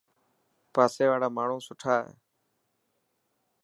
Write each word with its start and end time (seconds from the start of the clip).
پاسي 0.73 1.05
واڙا 1.09 1.29
ماڻهو 1.37 1.57
سٺا 1.67 1.95
هي. 2.05 2.13